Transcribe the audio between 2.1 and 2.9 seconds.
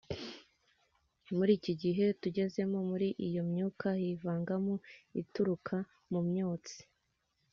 tugezemo,